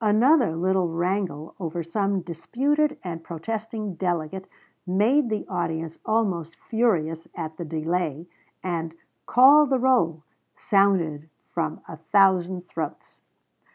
[0.03, 4.47] Another little wrangle over some disputed and protesting delegate
[4.87, 8.25] made the audience almost furious at the delay,
[8.63, 8.95] and
[9.27, 10.23] "Call the roll!"
[10.57, 13.21] sounded from a thousand throats.